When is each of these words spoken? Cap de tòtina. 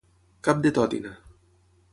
Cap 0.47 0.63
de 0.63 0.71
tòtina. 0.79 1.13